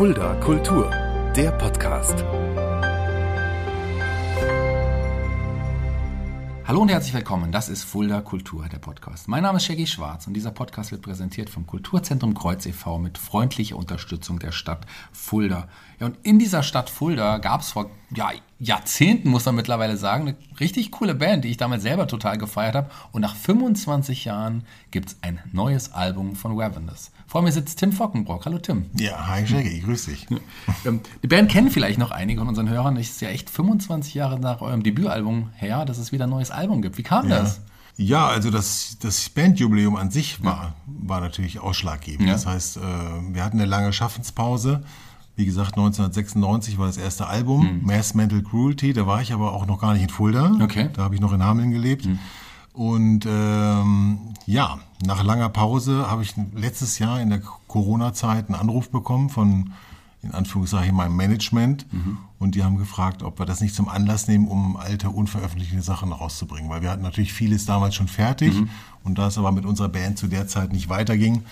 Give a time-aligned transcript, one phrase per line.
[0.00, 0.90] Fulda Kultur,
[1.36, 2.24] der Podcast.
[6.66, 7.52] Hallo und herzlich willkommen.
[7.52, 9.28] Das ist Fulda Kultur, der Podcast.
[9.28, 12.96] Mein Name ist Shaggy Schwarz und dieser Podcast wird präsentiert vom Kulturzentrum Kreuz e.V.
[12.96, 15.68] mit freundlicher Unterstützung der Stadt Fulda.
[15.98, 20.28] Ja, und in dieser Stadt Fulda gab es vor ja, Jahrzehnten, muss man mittlerweile sagen,
[20.28, 22.90] eine richtig coole Band, die ich damals selber total gefeiert habe.
[23.12, 27.12] Und nach 25 Jahren gibt es ein neues Album von Ravenous.
[27.26, 28.44] Vor mir sitzt Tim Fockenbrock.
[28.44, 28.86] Hallo Tim.
[28.98, 30.26] Ja, hi Shaggy, grüß dich.
[30.84, 32.96] Ähm, die Band kennen vielleicht noch einige von unseren Hörern.
[32.96, 36.50] Es ist ja echt 25 Jahre nach eurem Debütalbum her, dass es wieder ein neues
[36.50, 36.98] Album gibt.
[36.98, 37.40] Wie kam ja.
[37.40, 37.60] das?
[37.96, 42.26] Ja, also das, das Bandjubiläum an sich war, war natürlich ausschlaggebend.
[42.26, 42.34] Ja.
[42.34, 44.82] Das heißt, äh, wir hatten eine lange Schaffenspause.
[45.40, 48.92] Wie gesagt, 1996 war das erste Album, Mass Mental Cruelty.
[48.92, 50.54] Da war ich aber auch noch gar nicht in Fulda.
[50.60, 50.90] Okay.
[50.92, 52.06] Da habe ich noch in Hameln gelebt.
[52.74, 58.90] Und ähm, ja, nach langer Pause habe ich letztes Jahr in der Corona-Zeit einen Anruf
[58.90, 59.72] bekommen von,
[60.22, 61.86] in Anführungszeichen, meinem Management.
[62.38, 66.12] Und die haben gefragt, ob wir das nicht zum Anlass nehmen, um alte, unveröffentlichte Sachen
[66.12, 66.68] rauszubringen.
[66.68, 68.54] Weil wir hatten natürlich vieles damals schon fertig.
[69.04, 71.44] Und da es aber mit unserer Band zu der Zeit nicht weiterging,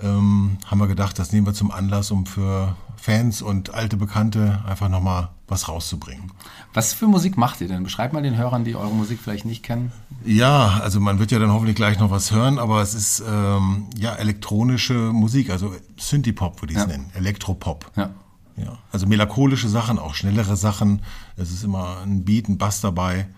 [0.00, 4.62] ähm, haben wir gedacht, das nehmen wir zum Anlass, um für Fans und alte Bekannte
[4.66, 6.32] einfach nochmal was rauszubringen.
[6.74, 7.82] Was für Musik macht ihr denn?
[7.84, 9.92] Beschreibt mal den Hörern, die eure Musik vielleicht nicht kennen.
[10.24, 13.86] Ja, also man wird ja dann hoffentlich gleich noch was hören, aber es ist ähm,
[13.96, 16.88] ja elektronische Musik, also Synthie-Pop würde ich es Ja.
[16.90, 17.90] nennen, Elektropop.
[17.96, 18.10] Ja.
[18.56, 21.02] Ja, also melancholische Sachen, auch schnellere Sachen.
[21.36, 23.28] Es ist immer ein Beat, ein Bass dabei.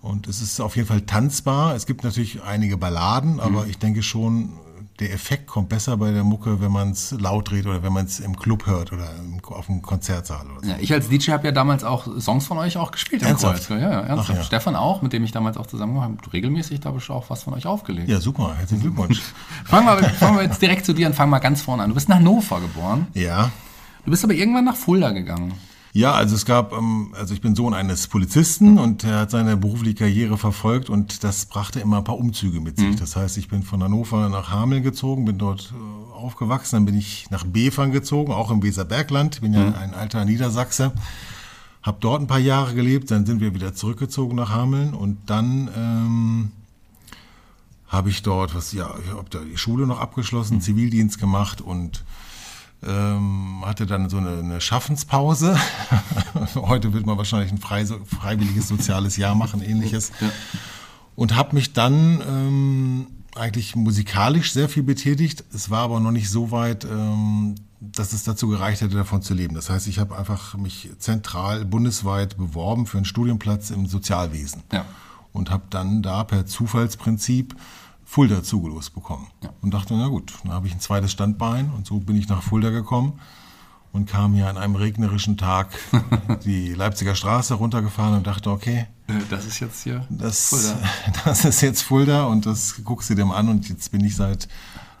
[0.00, 1.74] Und es ist auf jeden Fall tanzbar.
[1.74, 4.50] Es gibt natürlich einige Balladen, aber ich denke schon,
[5.00, 8.04] der Effekt kommt besser bei der Mucke, wenn man es laut dreht oder wenn man
[8.04, 10.68] es im Club hört oder im, auf einem Konzertsaal oder so.
[10.68, 13.70] Ja, ich als DJ habe ja damals auch Songs von euch auch gespielt Ernsthaft?
[13.70, 14.30] Ja, ja, ernsthaft.
[14.32, 14.44] Ach ja.
[14.44, 17.42] Stefan auch, mit dem ich damals auch zusammen habe, regelmäßig, da habe ich auch was
[17.42, 18.08] von euch aufgelegt.
[18.08, 18.54] Ja, super.
[18.58, 19.22] Herzlichen Glückwunsch.
[19.64, 21.88] Fangen, wir, fangen wir jetzt direkt zu dir und fangen mal ganz vorne an.
[21.88, 23.06] Du bist nach Hannover geboren.
[23.14, 23.50] ja.
[24.04, 25.52] Du bist aber irgendwann nach Fulda gegangen.
[25.92, 29.56] Ja, also es gab, ähm, also ich bin Sohn eines Polizisten und er hat seine
[29.56, 32.94] berufliche Karriere verfolgt und das brachte immer ein paar Umzüge mit sich.
[32.96, 36.96] Das heißt, ich bin von Hannover nach Hameln gezogen, bin dort äh, aufgewachsen, dann bin
[36.96, 40.92] ich nach Befern gezogen, auch im Weserbergland, bin ja ein alter Niedersachse,
[41.82, 45.70] habe dort ein paar Jahre gelebt, dann sind wir wieder zurückgezogen nach Hameln und dann
[45.76, 46.52] ähm,
[47.88, 52.04] habe ich dort, was ja, ich habe da die Schule noch abgeschlossen, Zivildienst gemacht und
[52.86, 55.58] ähm, hatte dann so eine, eine Schaffenspause.
[56.54, 60.12] Heute wird man wahrscheinlich ein frei, freiwilliges soziales Jahr machen, ähnliches.
[61.16, 65.44] Und habe mich dann ähm, eigentlich musikalisch sehr viel betätigt.
[65.52, 69.34] Es war aber noch nicht so weit, ähm, dass es dazu gereicht hätte, davon zu
[69.34, 69.54] leben.
[69.54, 74.84] Das heißt, ich habe einfach mich zentral bundesweit beworben für einen Studienplatz im Sozialwesen Ja.
[75.32, 77.54] und habe dann da per Zufallsprinzip
[78.10, 79.28] Fulda zugelost bekommen.
[79.62, 82.42] Und dachte, na gut, dann habe ich ein zweites Standbein und so bin ich nach
[82.42, 83.20] Fulda gekommen
[83.92, 85.68] und kam hier an einem regnerischen Tag
[86.44, 90.76] die Leipziger Straße runtergefahren und dachte, okay, Äh, Das ist jetzt hier das, Fulda.
[91.24, 94.16] das ist jetzt Fulda und das guckst du dir mal an und jetzt bin ich
[94.16, 94.48] seit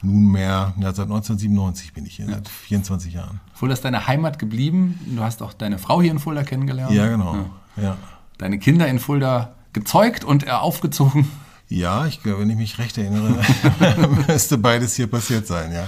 [0.02, 3.40] nunmehr, ja, seit 1997 bin ich hier, seit 24 Jahren.
[3.54, 5.00] Fulda ist deine Heimat geblieben.
[5.16, 6.92] Du hast auch deine Frau hier in Fulda kennengelernt.
[6.92, 7.44] Ja, genau.
[7.76, 7.96] Ja.
[8.38, 11.28] Deine Kinder in Fulda gezeugt und aufgezogen.
[11.70, 13.36] Ja, ich glaube, wenn ich mich recht erinnere,
[14.28, 15.86] müsste beides hier passiert sein, ja.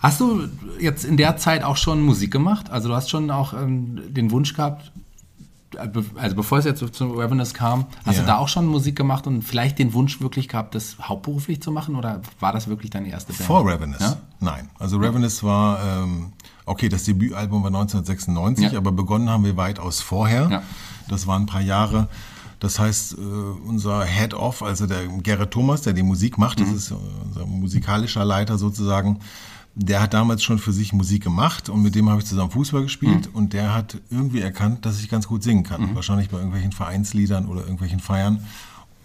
[0.00, 2.70] Hast du jetzt in der Zeit auch schon Musik gemacht?
[2.70, 4.92] Also du hast schon auch ähm, den Wunsch gehabt,
[5.74, 8.22] äh, also bevor es jetzt zu Ravenous kam, hast Ja.
[8.22, 11.72] du da auch schon Musik gemacht und vielleicht den Wunsch wirklich gehabt, das hauptberuflich zu
[11.72, 13.44] machen oder war das wirklich deine erste Band?
[13.44, 14.00] Vor Ravenous?
[14.00, 14.16] Ja?
[14.38, 14.70] Nein.
[14.78, 16.32] Also Ravenous war, ähm,
[16.64, 18.78] okay, das Debütalbum war 1996, Ja.
[18.78, 20.62] aber begonnen haben wir weitaus vorher.
[21.08, 22.06] Das waren ein paar Jahre.
[22.60, 26.64] Das heißt, äh, unser Head-Off, also der Gerrit Thomas, der die Musik macht, Mhm.
[26.64, 29.20] das ist äh, unser musikalischer Leiter sozusagen,
[29.74, 32.82] der hat damals schon für sich Musik gemacht und mit dem habe ich zusammen Fußball
[32.82, 33.34] gespielt Mhm.
[33.36, 35.94] und der hat irgendwie erkannt, dass ich ganz gut singen kann.
[35.94, 38.42] Wahrscheinlich bei irgendwelchen Vereinsliedern oder irgendwelchen Feiern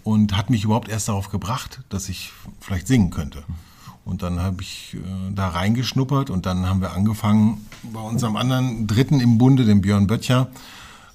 [0.02, 3.44] und hat mich überhaupt erst darauf gebracht, dass ich vielleicht singen könnte.
[4.04, 8.86] Und dann habe ich äh, da reingeschnuppert und dann haben wir angefangen, bei unserem anderen
[8.88, 10.48] Dritten im Bunde, dem Björn Böttcher,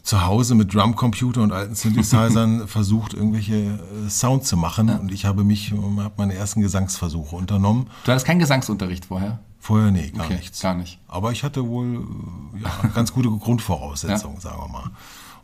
[0.04, 4.90] zu Hause mit Drumcomputer und alten Synthesizern versucht, irgendwelche äh, Sounds zu machen.
[4.90, 7.88] Und ich habe mich, äh, habe meine ersten Gesangsversuche unternommen.
[8.06, 9.40] Du hattest keinen Gesangsunterricht vorher?
[9.60, 10.62] Vorher, nee, gar Okay, nichts.
[10.62, 11.00] gar nicht.
[11.08, 12.06] Aber ich hatte wohl
[12.56, 14.92] äh, ja, ganz gute Grundvoraussetzungen, sagen wir mal.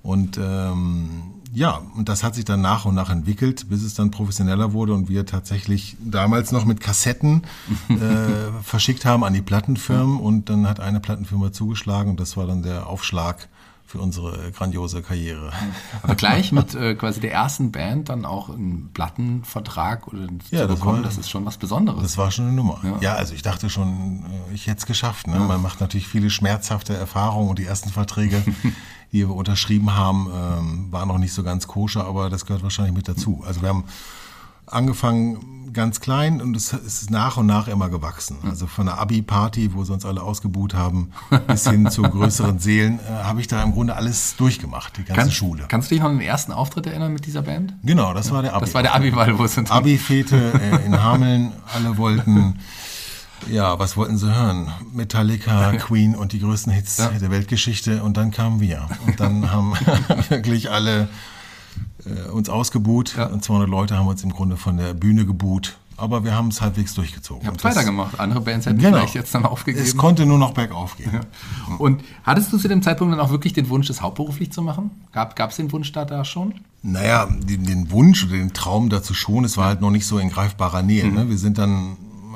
[0.01, 4.11] Und ähm, ja, und das hat sich dann nach und nach entwickelt, bis es dann
[4.11, 7.41] professioneller wurde und wir tatsächlich damals noch mit Kassetten
[7.89, 7.95] äh,
[8.61, 12.61] verschickt haben an die Plattenfirmen und dann hat eine Plattenfirma zugeschlagen und das war dann
[12.61, 13.49] der Aufschlag
[13.87, 15.51] für unsere grandiose Karriere.
[16.01, 20.67] Aber gleich mit äh, quasi der ersten Band dann auch einen Plattenvertrag oder Ja, zu
[20.67, 22.01] das bekommen, war- das ist schon was Besonderes.
[22.01, 22.79] Das war schon eine Nummer.
[22.83, 22.97] Ja.
[23.01, 25.27] Ja, also ich dachte schon, äh, ich hätte es geschafft.
[25.27, 25.39] Ne?
[25.39, 28.41] Man macht natürlich viele schmerzhafte Erfahrungen und die ersten Verträge,
[29.11, 32.95] die wir unterschrieben haben, ähm, waren noch nicht so ganz koscher, aber das gehört wahrscheinlich
[32.95, 33.43] mit dazu.
[33.45, 33.83] Also wir haben
[34.65, 38.37] angefangen ganz klein und es ist nach und nach immer gewachsen.
[38.49, 41.11] Also von der Abi-Party, wo sie uns alle ausgebuht haben,
[41.47, 45.21] bis hin zu größeren Seelen, äh, habe ich da im Grunde alles durchgemacht, die ganze
[45.21, 45.65] Kann- Schule.
[45.67, 47.73] Kannst du dich noch an den ersten Auftritt erinnern mit dieser Band?
[47.83, 48.65] Genau, das war der Abi.
[48.65, 51.51] Das war der Abi-Ball, wo es uns Abi-Fete äh, in Hameln.
[51.75, 52.55] Alle wollten,
[53.49, 54.71] ja, was wollten sie hören?
[54.93, 57.09] Metallica, Queen und die größten Hits Ja.
[57.09, 58.01] der Weltgeschichte.
[58.01, 58.87] Und dann kamen wir.
[59.05, 59.73] Und dann haben
[60.29, 61.09] wirklich alle
[62.05, 63.15] äh, uns ausgebuht.
[63.17, 63.27] Ja.
[63.27, 65.77] Und 200 Leute haben uns im Grunde von der Bühne gebuht.
[65.97, 67.43] Aber wir haben es halbwegs durchgezogen.
[67.43, 68.19] Ihr habt weitergemacht.
[68.19, 68.97] Andere Bands hätten Genau.
[68.97, 69.85] vielleicht jetzt dann aufgegeben.
[69.85, 71.21] Es konnte nur noch bergauf gehen.
[71.77, 74.91] Und hattest du zu dem Zeitpunkt dann auch wirklich den Wunsch, das hauptberuflich zu machen?
[75.13, 76.55] Gab es den Wunsch da, da schon?
[76.83, 80.19] Naja, den, den Wunsch oder den Traum dazu schon, es war halt noch nicht so
[80.19, 81.07] in greifbarer Nähe.
[81.07, 81.29] Ne?
[81.29, 81.95] Wir sind dann,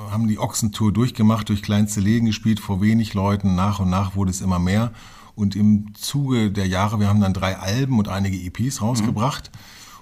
[0.10, 3.56] haben die Ochsentour durchgemacht, durch kleinste Läden gespielt, vor wenig Leuten.
[3.56, 4.92] Nach und nach wurde es immer mehr.
[5.39, 9.50] Und im Zuge der Jahre, wir haben dann drei Alben und einige EPs rausgebracht.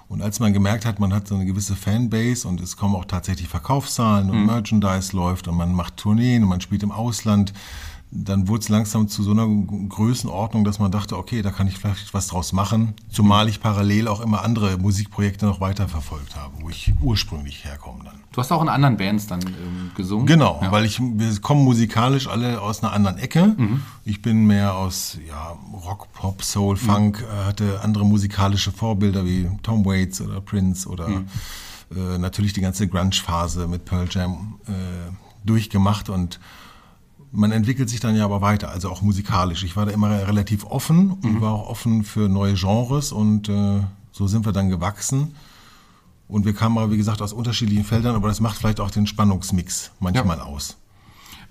[0.08, 3.04] Und als man gemerkt hat, man hat so eine gewisse Fanbase und es kommen auch
[3.04, 7.52] tatsächlich Verkaufszahlen und Merchandise läuft und man macht Tourneen und man spielt im Ausland,
[8.10, 11.76] dann wurde es langsam zu so einer Größenordnung, dass man dachte, okay, da kann ich
[11.78, 12.94] vielleicht was draus machen.
[13.10, 18.14] Zumal ich parallel auch immer andere Musikprojekte noch weiterverfolgt habe, wo ich ursprünglich herkomme dann.
[18.32, 20.26] Du hast auch in anderen Bands dann ähm, gesungen.
[20.26, 20.72] Genau, Ja.
[20.72, 23.54] weil ich, wir kommen musikalisch alle aus einer anderen Ecke.
[24.04, 29.50] Ich bin mehr aus ja, Rock, Pop, Soul, Funk, äh, hatte andere musikalische Vorbilder wie
[29.62, 31.08] Tom Waits oder Prince oder
[31.94, 34.72] äh, natürlich die ganze Grunge-Phase mit Pearl Jam äh,
[35.44, 36.40] durchgemacht und
[37.32, 39.62] man entwickelt sich dann ja aber weiter, also auch musikalisch.
[39.64, 43.80] Ich war da immer relativ offen und war auch offen für neue Genres und äh,
[44.12, 45.34] so sind wir dann gewachsen.
[46.26, 49.06] Und wir kamen aber, wie gesagt, aus unterschiedlichen Feldern, aber das macht vielleicht auch den
[49.06, 50.76] Spannungsmix manchmal aus.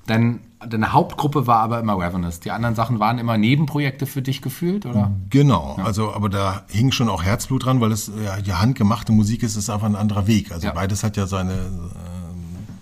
[0.06, 2.40] Dein, deine Hauptgruppe war aber immer Ravenous.
[2.40, 5.12] Die anderen Sachen waren immer Nebenprojekte für dich gefühlt, oder?
[5.30, 9.44] Genau, also aber da hing schon auch Herzblut dran, weil es ja, die handgemachte Musik
[9.44, 10.52] ist, ist einfach ein anderer Weg.
[10.52, 10.74] Also Ja.
[10.74, 11.90] beides hat ja seine, ähm,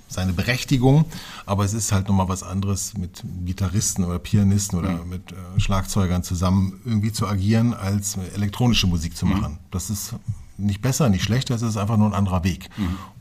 [0.07, 1.05] seine Berechtigung,
[1.45, 6.23] aber es ist halt nochmal was anderes mit Gitarristen oder Pianisten oder mit äh, Schlagzeugern
[6.23, 9.57] zusammen irgendwie zu agieren, als elektronische Musik zu machen.
[9.71, 10.15] Das ist
[10.57, 12.69] nicht besser, nicht schlechter, es ist einfach nur ein anderer Weg.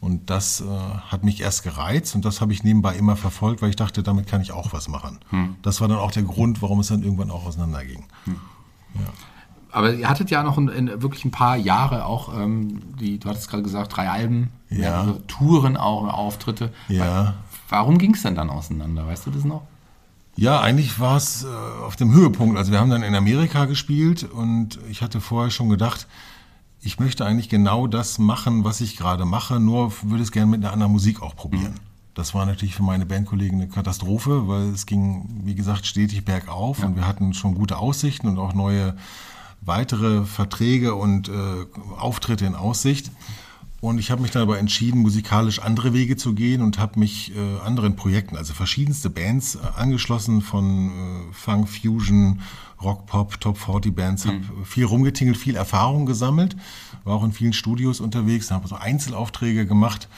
[0.01, 3.71] Und das äh, hat mich erst gereizt und das habe ich nebenbei immer verfolgt, weil
[3.71, 5.19] ich dachte, damit kann ich auch was machen.
[5.63, 8.05] Das war dann auch der Grund, warum es dann irgendwann auch auseinanderging.
[9.75, 13.29] Aber ihr hattet ja noch in, in wirklich ein paar Jahre auch, ähm, die, du
[13.29, 15.17] hattest gerade gesagt, drei Alben, Ja.
[15.27, 16.73] Touren auch, Auftritte.
[16.89, 17.35] Ja.
[17.69, 19.07] Warum ging es denn dann auseinander?
[19.07, 19.63] Weißt du das noch?
[20.37, 22.57] Ja, eigentlich war es äh, auf dem Höhepunkt.
[22.57, 26.07] Also wir haben dann in Amerika gespielt und ich hatte vorher schon gedacht,
[26.81, 30.63] ich möchte eigentlich genau das machen, was ich gerade mache, nur würde es gerne mit
[30.63, 31.75] einer anderen Musik auch probieren.
[32.15, 36.85] Das war natürlich für meine Bandkollegen eine Katastrophe, weil es ging, wie gesagt, stetig bergauf
[36.85, 38.95] und wir hatten schon gute Aussichten und auch neue
[39.65, 41.33] weitere Verträge und äh,
[41.99, 43.11] Auftritte in Aussicht.
[43.81, 47.33] Und ich habe mich dann aber entschieden, musikalisch andere Wege zu gehen und habe mich
[47.37, 52.41] äh, anderen Projekten, also verschiedenste Bands äh, angeschlossen, von äh, Funk, Fusion,
[52.83, 56.57] Rock, Pop, Top 40 Bands, habe viel rumgetingelt, viel Erfahrung gesammelt,
[57.05, 60.09] war auch in vielen Studios unterwegs, habe so Einzelaufträge gemacht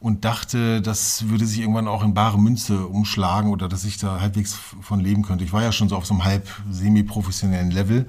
[0.00, 4.20] und dachte, das würde sich irgendwann auch in bare Münze umschlagen oder dass ich da
[4.20, 5.44] halbwegs von leben könnte.
[5.44, 8.06] Ich war ja schon so auf so einem halb semi-professionellen Level,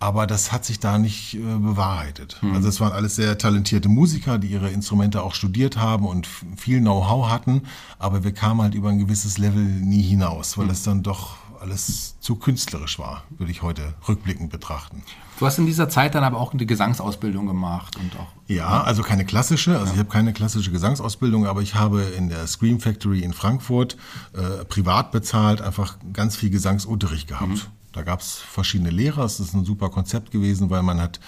[0.00, 2.40] aber das hat sich da nicht äh, bewahrheitet.
[2.54, 6.26] Also es waren alles sehr talentierte Musiker, die ihre Instrumente auch studiert haben und
[6.56, 7.62] viel Know-how hatten,
[7.98, 12.18] aber wir kamen halt über ein gewisses Level nie hinaus, weil es dann doch alles
[12.20, 15.02] zu künstlerisch war, würde ich heute rückblickend betrachten.
[15.38, 18.28] Du hast in dieser Zeit dann aber auch eine Gesangsausbildung gemacht und auch.
[18.46, 22.46] Ja, also keine klassische, also ich habe keine klassische Gesangsausbildung, aber ich habe in der
[22.46, 23.96] Scream Factory in Frankfurt
[24.32, 27.70] äh, privat bezahlt einfach ganz viel Gesangsunterricht gehabt.
[27.92, 31.18] Da gab es verschiedene Lehrer, es ist ein super Konzept gewesen, weil man hat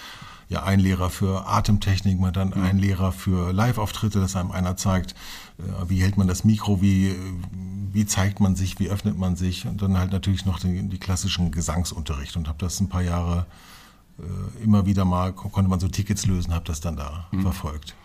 [0.49, 4.77] ja einen Lehrer für Atemtechnik, man hat dann einen Lehrer für Live-Auftritte, dass einem einer
[4.77, 5.13] zeigt,
[5.59, 7.17] äh, wie hält man das Mikro, wie,
[7.93, 9.67] wie zeigt man sich, wie öffnet man sich.
[9.67, 12.37] Und dann halt natürlich noch den, die klassischen Gesangsunterricht.
[12.37, 13.47] Und habe das ein paar Jahre
[14.63, 17.97] immer wieder mal ko- konnte man so Tickets lösen, habe das dann da verfolgt.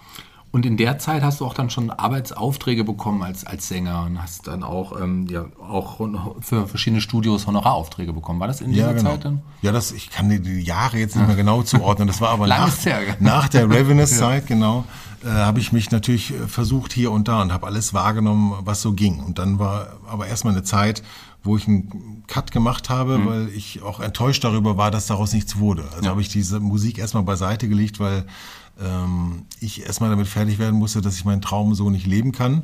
[0.57, 4.19] Und in der Zeit hast du auch dann schon Arbeitsaufträge bekommen als, als Sänger und
[4.19, 6.01] hast dann auch, ähm, ja, auch
[6.41, 8.39] für verschiedene Studios Honoraraufträge bekommen.
[8.39, 9.11] War das in dieser ja, genau.
[9.11, 9.43] Zeit dann?
[9.61, 12.07] Ja, das, ich kann die, die Jahre jetzt nicht mehr genau zuordnen.
[12.07, 12.75] Das war aber nach,
[13.19, 14.85] nach der Ravenous-Zeit, genau,
[15.23, 18.81] äh, habe ich mich natürlich äh, versucht hier und da und habe alles wahrgenommen, was
[18.81, 19.19] so ging.
[19.19, 21.03] Und dann war aber erstmal eine Zeit,
[21.43, 23.27] wo ich einen Cut gemacht habe, Mhm.
[23.27, 25.87] weil ich auch enttäuscht darüber war, dass daraus nichts wurde.
[25.95, 28.25] Also habe ich diese Musik erstmal beiseite gelegt, weil
[28.81, 32.63] ähm, ich erstmal damit fertig werden musste, dass ich meinen Traum so nicht leben kann.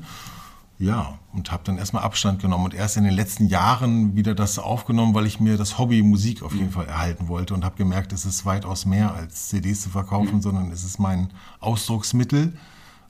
[0.79, 4.57] Ja, und habe dann erstmal Abstand genommen und erst in den letzten Jahren wieder das
[4.59, 8.11] aufgenommen, weil ich mir das Hobby Musik auf jeden Fall erhalten wollte und habe gemerkt,
[8.11, 11.29] es ist weitaus mehr als CDs zu verkaufen, sondern es ist mein
[11.59, 12.53] Ausdrucksmittel.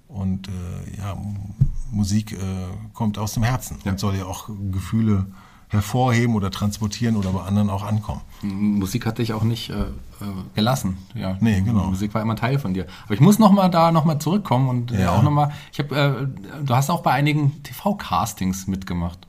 [0.07, 1.17] Und äh, ja,
[1.89, 2.37] Musik äh,
[2.93, 5.25] kommt aus dem Herzen und soll ja auch Gefühle
[5.73, 8.21] hervorheben oder transportieren oder bei anderen auch ankommen.
[8.41, 9.85] Musik hat dich auch nicht äh, äh,
[10.55, 10.97] gelassen.
[11.15, 11.37] Ja.
[11.39, 11.85] Nee, genau.
[11.87, 12.87] Musik war immer Teil von dir.
[13.05, 15.11] Aber ich muss noch mal da noch mal zurückkommen und äh, Ja.
[15.15, 15.51] auch noch mal.
[15.71, 19.19] Ich habe, äh, du hast auch bei einigen TV-Castings mitgemacht.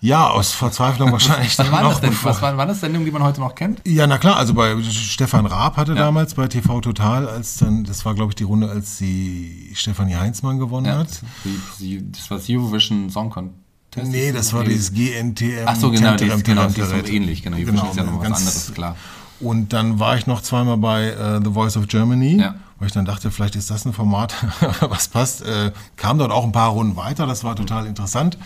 [0.00, 1.58] Ja, aus Verzweiflung wahrscheinlich.
[1.58, 2.16] Was dann waren das denn?
[2.22, 3.80] Was waren, waren das Sendungen, die man heute noch kennt?
[3.84, 8.04] Ja, na klar, also bei Stefan Raab hatte damals bei TV Total, als dann, das
[8.04, 11.08] war glaube ich die Runde, als sie Stefanie Heinzmann gewonnen hat.
[11.44, 13.58] Die, die, das war das Eurovision Song Contest.
[13.96, 15.64] Nee, das war dieses GNTM.
[15.66, 17.42] Ach so, genau, genau, das ist so ähnlich.
[17.42, 18.96] Genau, Eurovision ist ja noch was anderes, klar.
[19.40, 22.56] Und dann war ich noch zweimal bei äh, The Voice of Germany, Ja.
[22.78, 24.34] weil ich dann dachte, vielleicht ist das ein Format,
[24.80, 25.42] was passt.
[25.42, 28.36] Äh, kam dort auch ein paar Runden weiter, das war total interessant.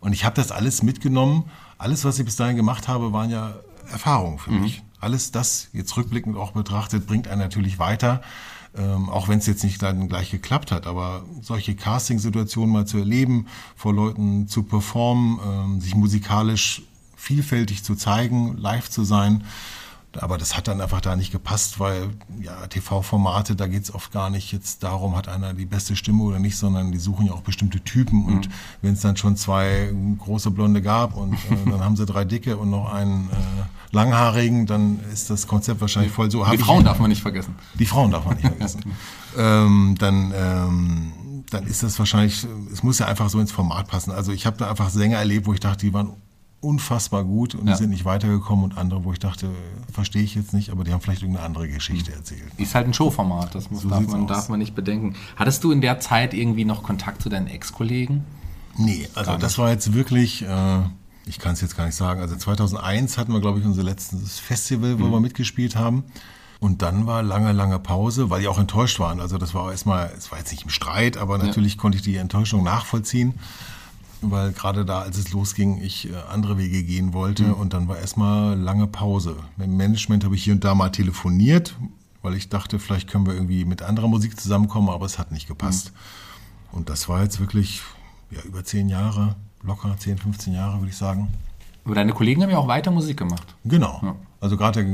[0.00, 1.44] Und ich habe das alles mitgenommen.
[1.78, 3.54] Alles, was ich bis dahin gemacht habe, waren ja
[3.92, 4.82] Erfahrungen für mich.
[4.98, 8.22] Alles das, jetzt rückblickend auch betrachtet, bringt einen natürlich weiter.
[8.76, 12.98] Ähm, auch wenn es jetzt nicht dann gleich geklappt hat, aber solche Casting-Situationen mal zu
[12.98, 16.82] erleben, vor Leuten zu performen, ähm, sich musikalisch
[17.16, 19.44] vielfältig zu zeigen, live zu sein,
[20.18, 24.28] aber das hat dann einfach da nicht gepasst, weil ja, TV-Formate, da geht's oft gar
[24.30, 27.42] nicht jetzt darum, hat einer die beste Stimme oder nicht, sondern die suchen ja auch
[27.42, 28.24] bestimmte Typen.
[28.26, 28.52] Und Mhm.
[28.82, 31.38] wenn es dann schon zwei große Blonde gab und äh,
[31.70, 36.12] dann haben sie drei dicke und noch einen äh, langhaarigen, dann ist das Konzept wahrscheinlich
[36.12, 36.44] voll so.
[36.44, 37.54] Hab Die ich- Frauen darf man nicht vergessen.
[37.74, 38.82] die Frauen darf man nicht vergessen.
[39.38, 41.12] ähm, dann, ähm,
[41.50, 44.10] dann ist das wahrscheinlich, es muss ja einfach so ins Format passen.
[44.10, 46.10] Also ich habe da einfach Sänger erlebt, wo ich dachte, die waren
[46.60, 47.72] unfassbar gut und Ja.
[47.72, 49.50] die sind nicht weitergekommen und andere, wo ich dachte,
[49.92, 52.42] verstehe ich jetzt nicht, aber die haben vielleicht irgendeine andere Geschichte erzählt.
[52.58, 54.28] Ist halt ein Showformat, das muss, So darf, man, aus.
[54.28, 55.14] darf man nicht bedenken.
[55.36, 58.24] Hattest du in der Zeit irgendwie noch Kontakt zu deinen Ex-Kollegen?
[58.76, 60.80] Nee, also das war jetzt wirklich, äh,
[61.26, 64.38] ich kann es jetzt gar nicht sagen, also 2001 hatten wir, glaube ich, unser letztes
[64.38, 66.04] Festival, wo wir mitgespielt haben.
[66.60, 69.18] Und dann war lange, lange Pause, weil die auch enttäuscht waren.
[69.18, 72.16] Also das war erstmal, es war jetzt nicht im Streit, aber natürlich konnte ich die
[72.16, 73.32] Enttäuschung nachvollziehen,
[74.22, 77.54] weil gerade da, als es losging, ich äh, andere Wege gehen wollte.
[77.54, 79.36] Und dann war erstmal lange Pause.
[79.56, 81.76] Mit dem Management habe ich hier und da mal telefoniert,
[82.22, 85.48] weil ich dachte, vielleicht können wir irgendwie mit anderer Musik zusammenkommen, aber es hat nicht
[85.48, 85.92] gepasst.
[86.72, 87.82] Und das war jetzt wirklich
[88.30, 91.28] ja, über zehn Jahre, locker 10, 15 Jahre, würde ich sagen.
[91.84, 93.54] Aber deine Kollegen haben ja auch weiter Musik gemacht.
[93.64, 94.16] Genau.
[94.40, 94.86] Also gerade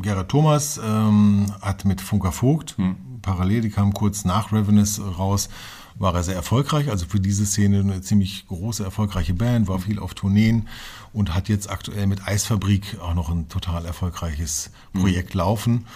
[0.00, 2.76] Gerhard Thomas ähm, hat mit Funker Vogt
[3.22, 5.48] parallel, die kam kurz nach Ravenous raus,
[5.96, 6.90] war er sehr erfolgreich.
[6.90, 10.68] Also für diese Szene eine ziemlich große, erfolgreiche Band, war viel auf Tourneen
[11.12, 15.86] und hat jetzt aktuell mit Eisfabrik auch noch ein total erfolgreiches Projekt laufen.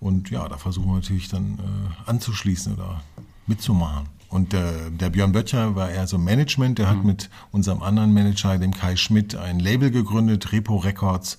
[0.00, 3.02] Und ja, da versuchen wir natürlich dann äh, anzuschließen oder
[3.46, 4.08] mitzumachen.
[4.30, 8.56] Und der, der Björn Böttcher war eher so Management, der hat mit unserem anderen Manager,
[8.58, 11.36] dem Kai Schmidt, ein Label gegründet, Repo Records,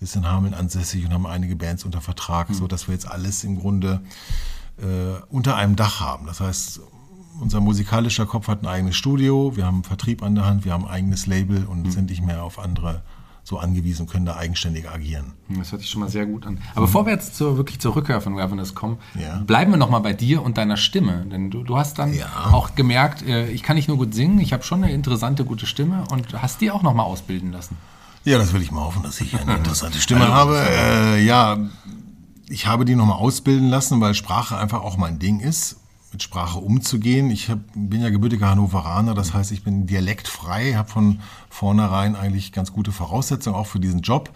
[0.00, 3.44] ist in Hameln ansässig und haben einige Bands unter Vertrag, so dass wir jetzt alles
[3.44, 4.00] im Grunde
[4.78, 6.26] äh, unter einem Dach haben.
[6.26, 6.80] Das heißt,
[7.42, 10.72] unser musikalischer Kopf hat ein eigenes Studio, wir haben einen Vertrieb an der Hand, wir
[10.72, 13.02] haben ein eigenes Label und sind nicht mehr auf andere
[13.44, 15.32] so angewiesen, können da eigenständig agieren.
[15.48, 16.58] Das hört sich schon mal sehr gut an.
[16.76, 19.38] Aber bevor wir jetzt zur, wirklich zur Rückkehr von Ravenous kommen, Ja.
[19.44, 21.26] bleiben wir noch mal bei dir und deiner Stimme.
[21.26, 22.26] Denn du, du hast dann Ja.
[22.52, 25.66] auch gemerkt, äh, ich kann nicht nur gut singen, ich habe schon eine interessante, gute
[25.66, 27.76] Stimme und hast die auch noch mal ausbilden lassen.
[28.24, 30.62] Ja, das will ich mal hoffen, dass ich eine interessante Stimme habe.
[30.64, 31.58] Äh, ja,
[32.48, 35.78] ich habe die nochmal ausbilden lassen, weil Sprache einfach auch mein Ding ist,
[36.12, 37.30] mit Sprache umzugehen.
[37.30, 42.52] Ich hab, bin ja gebürtiger Hannoveraner, das heißt, ich bin dialektfrei, habe von vornherein eigentlich
[42.52, 44.30] ganz gute Voraussetzungen auch für diesen Job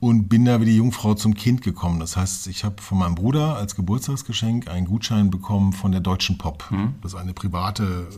[0.00, 2.00] und bin da wie die Jungfrau zum Kind gekommen.
[2.00, 6.38] Das heißt, ich habe von meinem Bruder als Geburtstagsgeschenk einen Gutschein bekommen von der Deutschen
[6.38, 6.70] Pop.
[7.02, 8.16] Das ist eine private äh,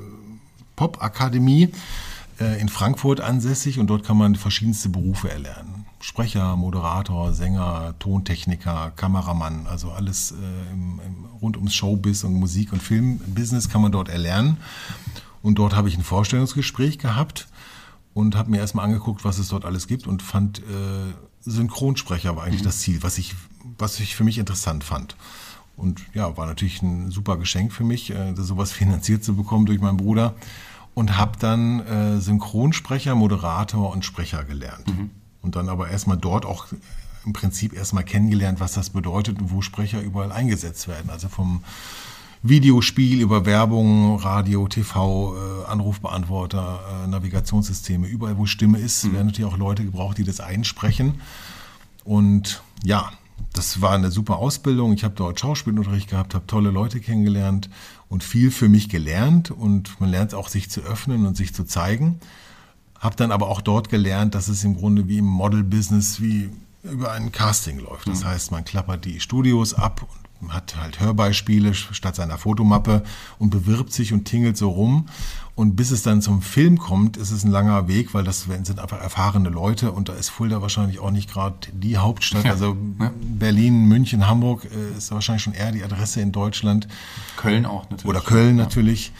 [0.74, 1.70] Popakademie
[2.40, 5.75] äh, in Frankfurt ansässig und dort kann man verschiedenste Berufe erlernen.
[6.00, 12.72] Sprecher, Moderator, Sänger, Tontechniker, Kameramann, also alles äh, im, im, rund ums Showbiz und Musik-
[12.72, 14.58] und Filmbusiness kann man dort erlernen.
[15.42, 17.48] Und dort habe ich ein Vorstellungsgespräch gehabt
[18.14, 20.62] und habe mir erstmal angeguckt, was es dort alles gibt und fand, äh,
[21.40, 23.34] Synchronsprecher war eigentlich das Ziel, was ich,
[23.78, 25.16] was ich für mich interessant fand.
[25.76, 29.80] Und ja, war natürlich ein super Geschenk für mich, äh, sowas finanziert zu bekommen durch
[29.80, 30.34] meinen Bruder.
[30.94, 34.88] Und habe dann äh, Synchronsprecher, Moderator und Sprecher gelernt.
[34.88, 35.10] Mhm.
[35.46, 36.66] Und dann aber erstmal dort auch
[37.24, 41.08] im Prinzip erstmal kennengelernt, was das bedeutet und wo Sprecher überall eingesetzt werden.
[41.08, 41.62] Also vom
[42.42, 49.12] Videospiel über Werbung, Radio, TV, äh, Anrufbeantworter, äh, Navigationssysteme, überall wo Stimme ist, mhm.
[49.12, 51.20] werden natürlich auch Leute gebraucht, die das einsprechen.
[52.04, 53.12] Und ja,
[53.52, 54.94] das war eine super Ausbildung.
[54.94, 57.70] Ich habe dort Schauspielunterricht gehabt, habe tolle Leute kennengelernt
[58.08, 59.52] und viel für mich gelernt.
[59.52, 62.18] Und man lernt auch, sich zu öffnen und sich zu zeigen.
[63.00, 66.50] Habe dann aber auch dort gelernt, dass es im Grunde wie im Model-Business, wie
[66.82, 68.08] über ein Casting läuft.
[68.08, 68.28] Das mhm.
[68.28, 70.06] heißt, man klappert die Studios ab
[70.40, 73.02] und hat halt Hörbeispiele statt seiner Fotomappe
[73.38, 75.08] und bewirbt sich und tingelt so rum.
[75.54, 78.78] Und bis es dann zum Film kommt, ist es ein langer Weg, weil das sind
[78.78, 82.44] einfach erfahrene Leute und da ist Fulda wahrscheinlich auch nicht gerade die Hauptstadt.
[82.44, 82.50] Ja.
[82.50, 83.10] Also ja.
[83.22, 86.88] Berlin, München, Hamburg äh, ist wahrscheinlich schon eher die Adresse in Deutschland.
[87.38, 88.04] Köln auch natürlich.
[88.04, 89.12] Oder Köln natürlich.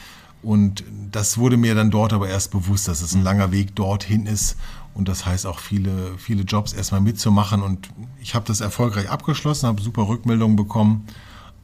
[0.47, 4.25] Und das wurde mir dann dort aber erst bewusst, dass es ein langer Weg dorthin
[4.25, 4.55] ist.
[4.93, 7.61] Und das heißt auch viele, viele Jobs erstmal mitzumachen.
[7.61, 7.89] Und
[8.21, 11.05] ich habe das erfolgreich abgeschlossen, habe super Rückmeldungen bekommen.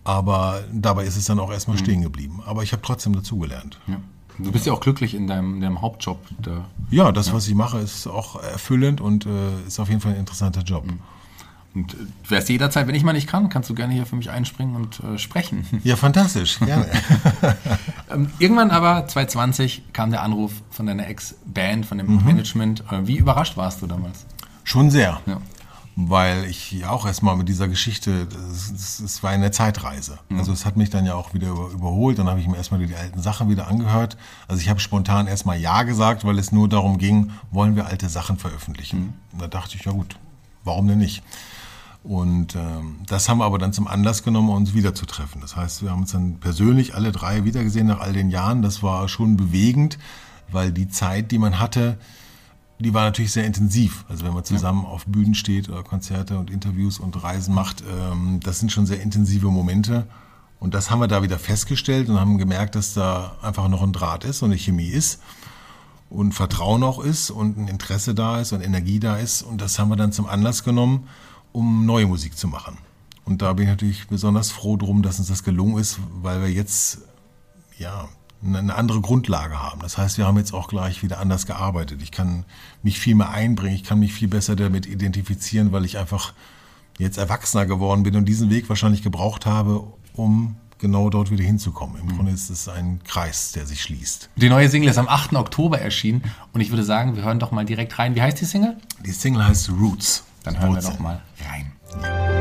[0.04, 1.82] Aber dabei ist es dann auch erstmal mhm.
[1.82, 2.42] stehen geblieben.
[2.46, 3.80] Aber ich habe trotzdem dazugelernt.
[3.88, 4.02] Ja.
[4.38, 6.20] Du bist ja auch glücklich in deinem, in deinem Hauptjob.
[6.42, 6.66] Da.
[6.92, 7.34] Ja, das, ja.
[7.34, 10.86] was ich mache, ist auch erfüllend und äh, ist auf jeden Fall ein interessanter Job.
[10.86, 11.00] Mhm.
[11.76, 14.30] Und du wärst jederzeit, wenn ich mal nicht kann, kannst du gerne hier für mich
[14.30, 15.66] einspringen und äh, sprechen.
[15.84, 16.88] Ja, fantastisch, gerne.
[18.14, 22.26] Ähm, irgendwann aber, 2020, kam der Anruf von deiner Ex-Band, von dem mhm.
[22.26, 22.84] Management.
[22.92, 24.26] Äh, wie überrascht warst du damals?
[24.64, 25.20] Schon sehr.
[25.26, 25.42] Ja.
[25.96, 30.18] Weil ich ja auch erstmal mit dieser Geschichte, es war eine Zeitreise.
[30.30, 30.40] Mhm.
[30.40, 32.18] Also es hat mich dann ja auch wieder überholt.
[32.18, 34.18] Dann habe ich mir erstmal die alten Sachen wieder angehört.
[34.48, 38.10] Also ich habe spontan erstmal Ja gesagt, weil es nur darum ging, wollen wir alte
[38.10, 39.14] Sachen veröffentlichen.
[39.34, 39.40] Mhm.
[39.40, 40.18] Da dachte ich, ja gut,
[40.64, 41.22] warum denn nicht?
[42.04, 45.40] Und ähm, das haben wir aber dann zum Anlass genommen, uns wiederzutreffen.
[45.40, 48.62] Das heißt, wir haben uns dann persönlich alle drei wiedergesehen nach all den Jahren.
[48.62, 49.98] Das war schon bewegend,
[50.52, 51.98] weil die Zeit, die man hatte,
[52.80, 54.04] die war natürlich sehr intensiv.
[54.10, 54.90] Also wenn man zusammen ja.
[54.90, 59.02] auf Bühnen steht oder Konzerte und Interviews und Reisen macht, ähm, das sind schon sehr
[59.02, 60.06] intensive Momente.
[60.60, 63.94] Und das haben wir da wieder festgestellt und haben gemerkt, dass da einfach noch ein
[63.94, 65.22] Draht ist und eine Chemie ist
[66.10, 69.42] und Vertrauen auch ist und ein Interesse da ist und Energie da ist.
[69.42, 71.08] Und das haben wir dann zum Anlass genommen,
[71.54, 72.78] um neue Musik zu machen.
[73.26, 76.52] Und da bin ich natürlich besonders froh drum, dass uns das gelungen ist, weil wir
[76.52, 77.00] jetzt
[77.78, 78.10] ja
[78.46, 79.80] eine andere Grundlage haben.
[79.82, 82.02] Das heißt, wir haben jetzt auch gleich wieder anders gearbeitet.
[82.02, 82.44] Ich kann
[82.82, 86.34] mich viel mehr einbringen, ich kann mich viel besser damit identifizieren, weil ich einfach
[86.98, 92.02] jetzt erwachsener geworden bin und diesen Weg wahrscheinlich gebraucht habe, um genau dort wieder hinzukommen.
[92.02, 92.16] Im mhm.
[92.18, 94.30] Grunde ist es ein Kreis, der sich schließt.
[94.36, 95.34] Die neue Single ist am 8.
[95.36, 98.16] Oktober erschienen und ich würde sagen, wir hören doch mal direkt rein.
[98.16, 98.78] Wie heißt die Single?
[99.06, 100.26] Die Single heißt Roots.
[100.44, 102.33] Dann hören wir doch mal rein.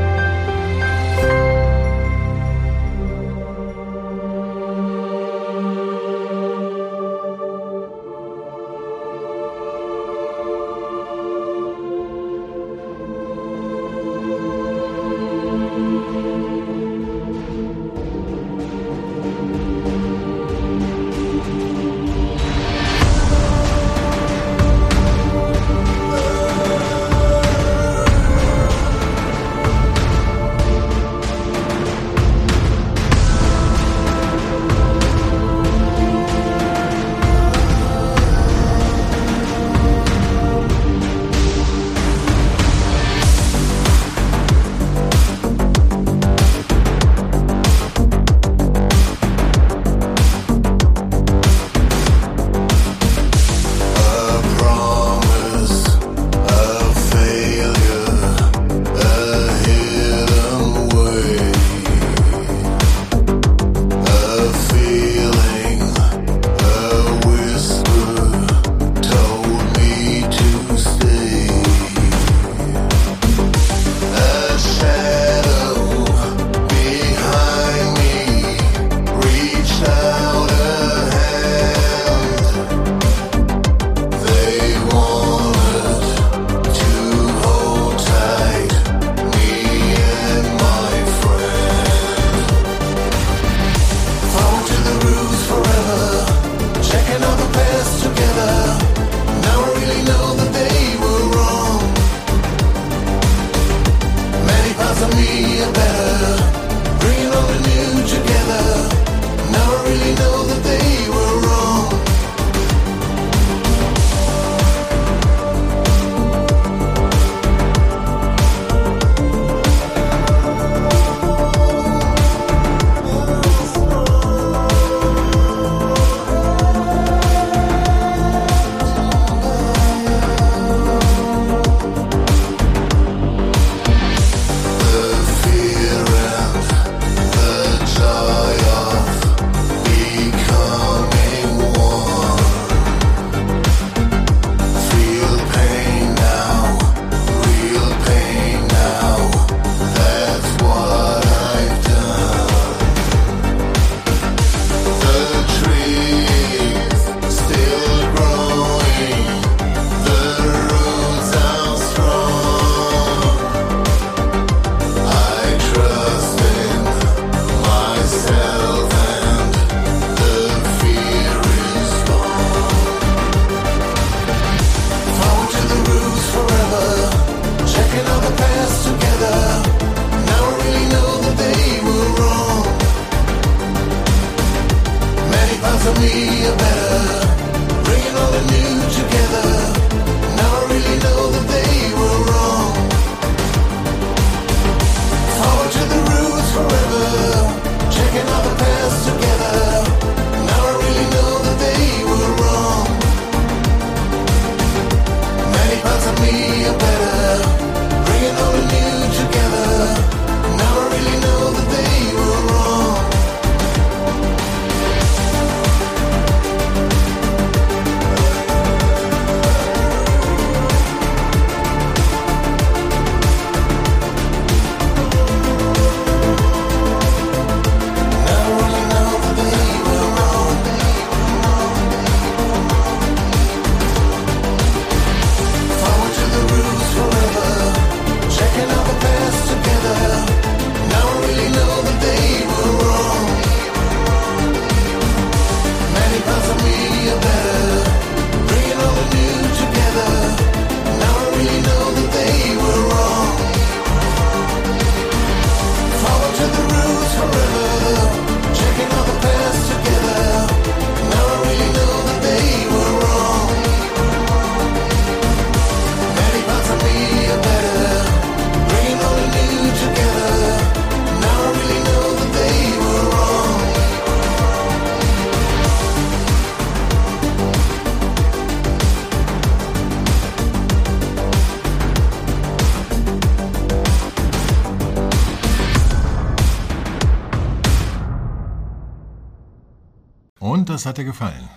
[290.73, 291.47] Das hat dir gefallen.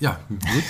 [0.00, 0.64] Ja, gut.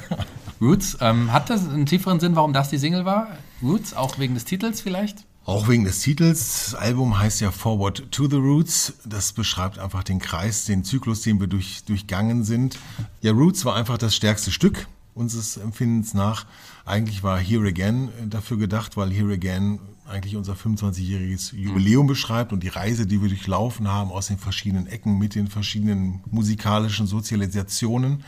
[0.60, 0.98] Roots.
[1.00, 3.28] Ähm, hat das einen tieferen Sinn, warum das die Single war?
[3.62, 5.24] Roots, auch wegen des Titels vielleicht?
[5.44, 6.70] Auch wegen des Titels.
[6.70, 8.94] Das Album heißt ja Forward to the Roots.
[9.04, 12.78] Das beschreibt einfach den Kreis, den Zyklus, den wir durch, durchgangen sind.
[13.22, 16.46] Ja, Roots war einfach das stärkste Stück unseres Empfindens nach.
[16.84, 22.62] Eigentlich war Here Again dafür gedacht, weil Here Again eigentlich unser 25-jähriges Jubiläum beschreibt und
[22.62, 28.24] die Reise, die wir durchlaufen haben aus den verschiedenen Ecken mit den verschiedenen musikalischen Sozialisationen.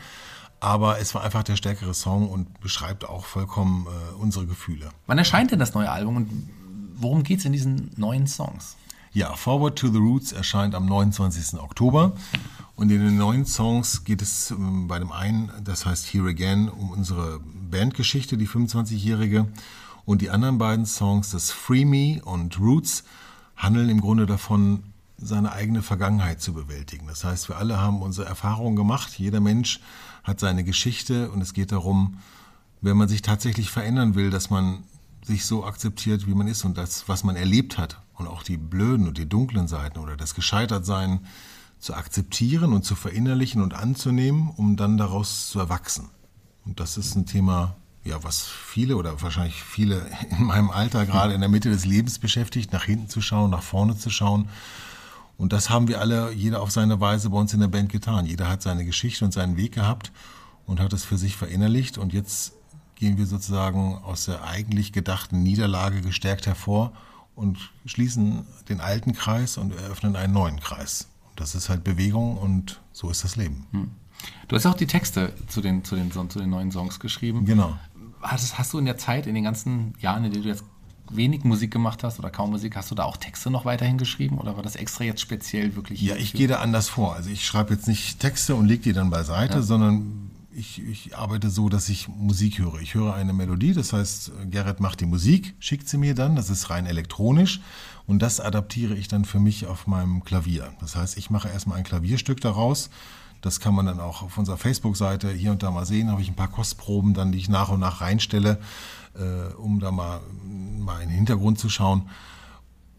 [0.59, 4.89] Aber es war einfach der stärkere Song und beschreibt auch vollkommen äh, unsere Gefühle.
[5.07, 6.29] Wann erscheint denn das neue Album und
[6.95, 8.77] worum geht es in diesen neuen Songs?
[9.11, 11.59] Ja, Forward to the Roots erscheint am 29.
[11.59, 12.13] Oktober.
[12.75, 16.69] Und in den neuen Songs geht es ähm, bei dem einen, das heißt Here Again,
[16.69, 19.47] um unsere Bandgeschichte, die 25-jährige.
[20.05, 23.03] Und die anderen beiden Songs, das Free Me und Roots,
[23.55, 24.83] handeln im Grunde davon,
[25.17, 27.07] seine eigene Vergangenheit zu bewältigen.
[27.07, 29.17] Das heißt, wir alle haben unsere Erfahrungen gemacht.
[29.17, 29.79] Jeder Mensch
[30.23, 32.17] hat seine Geschichte und es geht darum,
[32.81, 34.83] wenn man sich tatsächlich verändern will, dass man
[35.23, 38.57] sich so akzeptiert, wie man ist und das, was man erlebt hat und auch die
[38.57, 41.21] blöden und die dunklen Seiten oder das Gescheitertsein
[41.79, 46.09] zu akzeptieren und zu verinnerlichen und anzunehmen, um dann daraus zu erwachsen.
[46.65, 51.33] Und das ist ein Thema, ja, was viele oder wahrscheinlich viele in meinem Alter gerade
[51.33, 54.49] in der Mitte des Lebens beschäftigt, nach hinten zu schauen, nach vorne zu schauen.
[55.37, 58.25] Und das haben wir alle, jeder auf seine Weise bei uns in der Band getan.
[58.25, 60.11] Jeder hat seine Geschichte und seinen Weg gehabt
[60.65, 61.97] und hat es für sich verinnerlicht.
[61.97, 62.53] Und jetzt
[62.95, 66.93] gehen wir sozusagen aus der eigentlich gedachten Niederlage gestärkt hervor
[67.35, 71.07] und schließen den alten Kreis und eröffnen einen neuen Kreis.
[71.29, 73.65] Und das ist halt Bewegung und so ist das Leben.
[74.47, 77.45] Du hast auch die Texte zu den, zu den, zu den neuen Songs geschrieben.
[77.45, 77.77] Genau.
[78.23, 80.63] Hast, hast du in der Zeit, in den ganzen Jahren, in denen du jetzt
[81.09, 84.37] wenig Musik gemacht hast oder kaum Musik, hast du da auch Texte noch weiterhin geschrieben
[84.37, 86.01] oder war das extra jetzt speziell wirklich?
[86.01, 87.15] Ja, ich gehe da anders vor.
[87.15, 91.49] Also ich schreibe jetzt nicht Texte und lege die dann beiseite, sondern ich, ich arbeite
[91.49, 92.79] so, dass ich Musik höre.
[92.79, 96.49] Ich höre eine Melodie, das heißt, Gerrit macht die Musik, schickt sie mir dann, das
[96.49, 97.61] ist rein elektronisch
[98.05, 100.73] und das adaptiere ich dann für mich auf meinem Klavier.
[100.79, 102.89] Das heißt, ich mache erstmal ein Klavierstück daraus.
[103.43, 106.09] Das kann man dann auch auf unserer Facebook-Seite hier und da mal sehen.
[106.09, 108.57] habe ich ein paar Kostproben dann, die ich nach und nach reinstelle,
[109.15, 110.21] äh, um da mal,
[110.79, 112.09] mal in den Hintergrund zu schauen.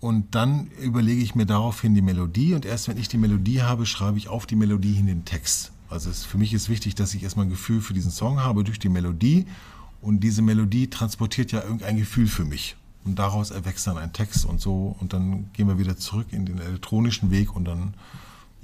[0.00, 3.86] Und dann überlege ich mir daraufhin die Melodie und erst wenn ich die Melodie habe,
[3.86, 5.72] schreibe ich auf die Melodie hin den Text.
[5.88, 8.64] Also es, für mich ist wichtig, dass ich erstmal ein Gefühl für diesen Song habe
[8.64, 9.46] durch die Melodie
[10.02, 12.76] und diese Melodie transportiert ja irgendein Gefühl für mich.
[13.06, 16.44] Und daraus erwächst dann ein Text und so und dann gehen wir wieder zurück in
[16.44, 17.94] den elektronischen Weg und dann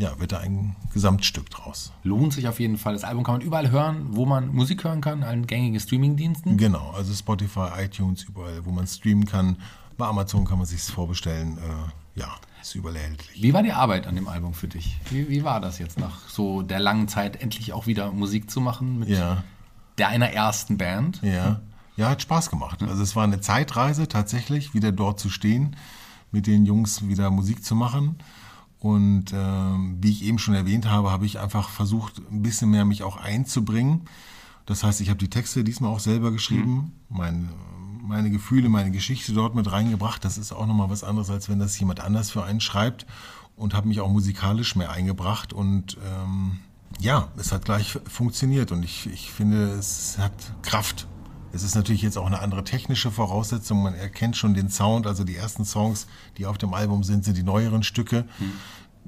[0.01, 1.93] ja, wird da ein Gesamtstück draus.
[2.05, 2.95] Lohnt sich auf jeden Fall.
[2.95, 6.57] Das Album kann man überall hören, wo man Musik hören kann, allen gängigen Streamingdiensten.
[6.57, 9.57] Genau, also Spotify, iTunes, überall, wo man streamen kann.
[9.99, 11.59] Bei Amazon kann man sich vorbestellen.
[11.59, 12.29] Äh, ja,
[12.63, 13.43] ist überall erhältlich.
[13.43, 14.99] Wie war die Arbeit an dem Album für dich?
[15.11, 18.61] Wie, wie war das jetzt nach so der langen Zeit endlich auch wieder Musik zu
[18.63, 19.45] machen mit Ja.
[19.99, 21.21] der einer ersten Band?
[21.23, 21.61] Ja.
[21.99, 22.83] ja, hat Spaß gemacht.
[22.83, 25.77] Also es war eine Zeitreise tatsächlich, wieder dort zu stehen,
[26.33, 28.17] mit den Jungs wieder Musik zu machen.
[28.81, 32.87] Und ähm, wie ich eben schon erwähnt habe, habe ich einfach versucht, ein bisschen mehr
[32.87, 34.03] mich auch einzubringen.
[34.65, 37.51] Das heißt, ich habe die Texte diesmal auch selber geschrieben, mein,
[38.03, 40.25] meine Gefühle, meine Geschichte dort mit reingebracht.
[40.25, 43.07] Das ist auch nochmal was anderes, als wenn das jemand anders für einen schreibt.
[43.55, 45.53] Und habe mich auch musikalisch mehr eingebracht.
[45.53, 46.61] Und ähm,
[46.99, 48.73] ja, es hat gleich funktioniert.
[48.73, 51.07] Und ich, ich finde, es hat Kraft,
[51.53, 53.83] Es ist natürlich jetzt auch eine andere technische Voraussetzung.
[53.83, 55.07] Man erkennt schon den Sound.
[55.07, 56.07] Also die ersten Songs,
[56.39, 58.25] die auf dem Album sind, sind die neueren Stücke.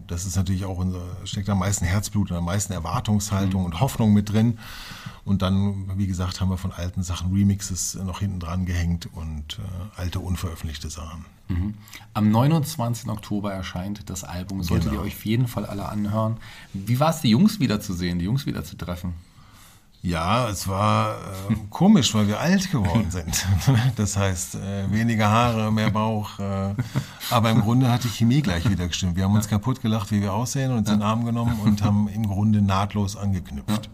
[0.08, 4.12] Das ist natürlich auch unser, steckt am meisten Herzblut und am meisten Erwartungshaltung und Hoffnung
[4.12, 4.58] mit drin.
[5.24, 9.60] Und dann, wie gesagt, haben wir von alten Sachen Remixes noch hinten dran gehängt und
[9.60, 11.24] äh, alte unveröffentlichte Sachen.
[12.14, 13.08] Am 29.
[13.10, 14.62] Oktober erscheint das Album.
[14.62, 15.02] Solltet Genau.
[15.02, 16.38] ihr euch auf jeden Fall alle anhören.
[16.72, 19.12] Wie war es, die Jungs wiederzusehen, die Jungs wieder zu treffen?
[20.04, 21.14] Ja, es war
[21.48, 23.46] äh, komisch, weil wir alt geworden sind.
[23.96, 26.40] Das heißt, äh, weniger Haare, mehr Bauch.
[26.40, 26.74] Äh,
[27.30, 29.14] aber im Grunde hat die Chemie gleich wieder gestimmt.
[29.14, 31.82] Wir haben uns kaputt gelacht, wie wir aussehen, und uns in den Arm genommen und
[31.82, 33.88] haben im Grunde nahtlos angeknüpft.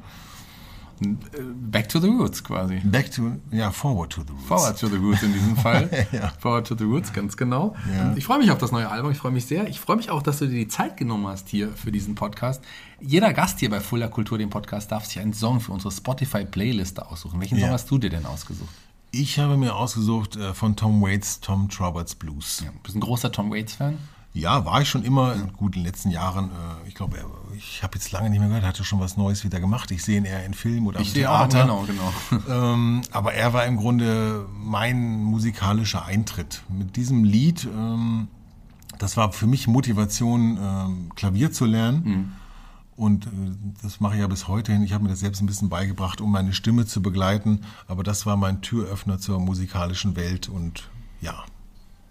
[1.00, 2.80] Back to the Roots quasi.
[2.84, 4.46] Back to, ja, forward to the roots.
[4.48, 5.88] Forward to the Roots in diesem Fall.
[6.12, 6.32] Ja.
[6.40, 7.74] Forward to the Roots, ganz genau.
[7.94, 8.14] Ja.
[8.16, 9.68] Ich freue mich auf das neue Album, ich freue mich sehr.
[9.68, 12.62] Ich freue mich auch, dass du dir die Zeit genommen hast hier für diesen Podcast.
[13.00, 17.06] Jeder Gast hier bei Fuller Kultur, dem Podcast, darf sich einen Song für unsere Spotify-Playliste
[17.10, 17.40] aussuchen.
[17.40, 17.72] Welchen Song Ja.
[17.72, 18.68] hast du dir denn ausgesucht?
[19.10, 22.58] Ich habe mir ausgesucht äh, von Tom Waits, Tom Roberts Blues.
[22.58, 23.96] Du bist ein großer Tom Waits-Fan?
[24.34, 25.34] Ja, war ich schon immer.
[25.56, 28.48] Gut, in den letzten Jahren, äh, ich glaube, er- ich habe jetzt lange nicht mehr
[28.48, 29.90] gehört, er hatte schon was Neues wieder gemacht.
[29.90, 31.62] Ich sehe ihn eher in Filmen oder Ich sehe auch, Theater.
[31.62, 31.84] genau,
[32.30, 32.42] genau.
[32.74, 36.62] Ähm, aber er war im Grunde mein musikalischer Eintritt.
[36.68, 38.28] Mit diesem Lied, ähm,
[38.98, 42.36] das war für mich Motivation, ähm, Klavier zu lernen.
[42.96, 43.30] Und äh,
[43.82, 44.82] das mache ich ja bis heute hin.
[44.82, 47.62] Ich habe mir das selbst ein bisschen beigebracht, um meine Stimme zu begleiten.
[47.88, 51.44] Aber das war mein Türöffner zur musikalischen Welt und ja,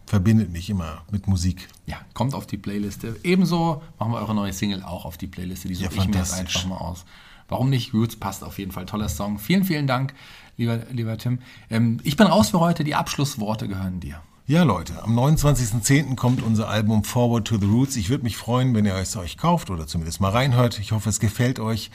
[0.08, 1.68] verbindet mich immer mit Musik.
[1.86, 3.18] Ja, kommt auf die Playliste.
[3.24, 5.68] Ebenso machen wir eure neue Single auch auf die Playliste.
[5.68, 7.06] Die suche Ja, ich mir jetzt einfach mal aus.
[7.50, 7.94] Warum nicht?
[7.94, 8.86] Roots passt auf jeden Fall.
[8.86, 9.38] Toller Song.
[9.38, 10.14] Vielen, vielen Dank,
[10.58, 11.40] lieber, lieber Tim.
[11.70, 12.84] Ähm, ich bin raus für heute.
[12.84, 14.22] Die Abschlussworte gehören dir.
[14.48, 16.16] Ja, Leute, am 29.10.
[16.16, 17.98] kommt unser Album Forward to the Roots.
[17.98, 20.80] Ich würde mich freuen, wenn ihr es euch kauft oder zumindest mal reinhört.
[20.80, 21.92] Ich hoffe, es gefällt euch.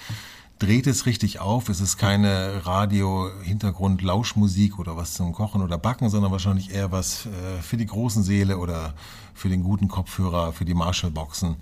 [0.62, 1.68] Dreht es richtig auf.
[1.68, 7.60] Es ist keine Radio-Hintergrund-Lauschmusik oder was zum Kochen oder Backen, sondern wahrscheinlich eher was äh,
[7.60, 8.94] für die großen Seele oder
[9.34, 11.56] für den guten Kopfhörer, für die Marshall-Boxen.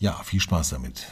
[0.00, 1.06] Ja, viel Spaß damit.